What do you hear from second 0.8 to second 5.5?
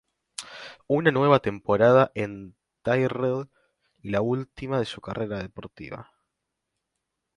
Una nueva temporada en Tyrrell y la última de su carrera